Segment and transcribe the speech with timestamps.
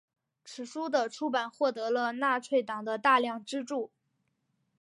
[0.43, 3.91] 此书的出版获得了纳粹党的大量资助。